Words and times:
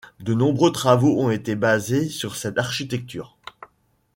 De 0.19 0.33
nombreux 0.33 0.71
travaux 0.71 1.21
ont 1.21 1.29
été 1.29 1.55
basés 1.55 2.09
sur 2.09 2.35
cette 2.35 2.57
architecture. 2.57 3.37